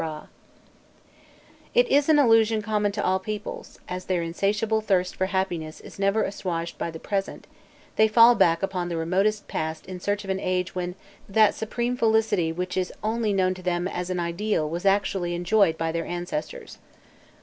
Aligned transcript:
It 1.75 1.87
is 1.89 2.09
an 2.09 2.17
illusion 2.17 2.63
common 2.63 2.91
to 2.93 3.03
all 3.05 3.19
peoples; 3.19 3.77
as 3.87 4.05
their 4.05 4.23
insatiable 4.23 4.81
thirst 4.81 5.15
for 5.15 5.27
happiness 5.27 5.79
is 5.79 5.99
never 5.99 6.23
assuaged 6.23 6.79
by 6.79 6.89
the 6.89 6.97
present, 6.99 7.45
they 7.97 8.07
fall 8.07 8.33
back 8.33 8.63
upon 8.63 8.89
the 8.89 8.97
remotest 8.97 9.47
past 9.47 9.85
in 9.85 9.99
search 9.99 10.23
of 10.23 10.31
an 10.31 10.39
age 10.39 10.73
when 10.73 10.95
that 11.29 11.53
supreme 11.53 11.95
felicity 11.95 12.51
which 12.51 12.77
is 12.77 12.91
only 13.03 13.31
known 13.31 13.53
to 13.53 13.61
them 13.61 13.87
as 13.87 14.09
an 14.09 14.19
ideal 14.19 14.67
was 14.67 14.87
actually 14.87 15.35
enjoyed 15.35 15.77
by 15.77 15.91
their 15.91 16.07
ancestors. 16.07 16.79